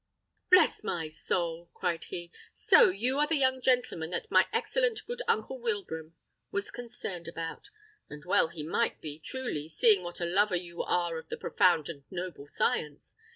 "Bless 0.49 0.83
my 0.83 1.09
soul!" 1.09 1.69
cried 1.75 2.05
he; 2.05 2.31
"so 2.55 2.89
you 2.89 3.19
are 3.19 3.27
the 3.27 3.35
young 3.35 3.61
gentleman 3.61 4.09
that 4.09 4.31
my 4.31 4.47
excellent 4.51 5.05
good 5.05 5.21
uncle 5.27 5.59
Wilbraham 5.59 6.15
was 6.49 6.71
concerned 6.71 7.27
about; 7.27 7.69
and 8.09 8.25
well 8.25 8.47
he 8.47 8.63
might 8.63 8.99
be, 8.99 9.19
truly, 9.19 9.69
seeing 9.69 10.01
what 10.01 10.19
a 10.19 10.25
lover 10.25 10.55
you 10.55 10.81
are 10.81 11.19
of 11.19 11.29
the 11.29 11.37
profound 11.37 11.87
and 11.87 12.03
noble 12.09 12.47
science. 12.47 13.15